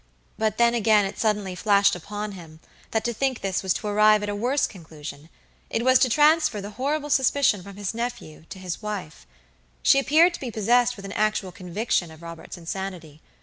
But 0.35 0.57
then, 0.57 0.73
again, 0.73 1.05
it 1.05 1.19
suddenly 1.19 1.53
flashed 1.53 1.95
upon 1.95 2.31
him, 2.31 2.59
that 2.89 3.03
to 3.03 3.13
think 3.13 3.41
this 3.41 3.61
was 3.61 3.71
to 3.75 3.87
arrive 3.87 4.23
at 4.23 4.29
a 4.29 4.35
worse 4.35 4.65
conclusion; 4.65 5.29
it 5.69 5.85
was 5.85 5.99
to 5.99 6.09
transfer 6.09 6.59
the 6.59 6.71
horrible 6.71 7.11
suspicion 7.11 7.61
from 7.61 7.75
his 7.75 7.93
nephew 7.93 8.45
to 8.49 8.57
his 8.57 8.81
wife. 8.81 9.27
She 9.83 9.99
appeared 9.99 10.33
to 10.33 10.39
be 10.39 10.49
possessed 10.49 10.95
with 10.95 11.05
an 11.05 11.11
actual 11.11 11.51
conviction 11.51 12.09
of 12.09 12.23
Robert's 12.23 12.57
insanity. 12.57 13.21